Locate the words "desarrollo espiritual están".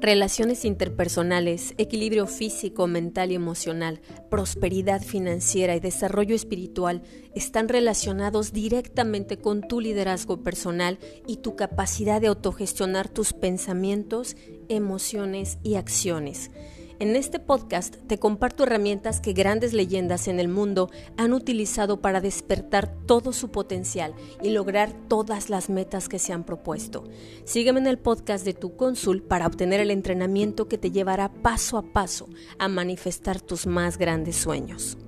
5.80-7.68